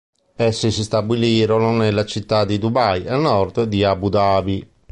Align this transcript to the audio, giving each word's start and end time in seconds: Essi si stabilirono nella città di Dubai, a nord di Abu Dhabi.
Essi 0.35 0.71
si 0.71 0.81
stabilirono 0.81 1.73
nella 1.77 2.05
città 2.05 2.43
di 2.43 2.57
Dubai, 2.57 3.07
a 3.07 3.17
nord 3.17 3.65
di 3.65 3.83
Abu 3.83 4.09
Dhabi. 4.09 4.67